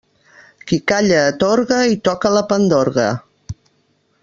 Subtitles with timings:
[0.71, 3.07] Qui calla atorga i toca la pandorga.